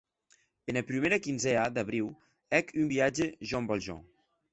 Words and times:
Ena 0.71 0.81
prumèra 0.87 1.19
quinzèa 1.25 1.65
d’abriu 1.75 2.07
hec 2.57 2.65
un 2.81 2.87
viatge 2.93 3.27
Jean 3.49 3.65
Valjean. 3.73 4.01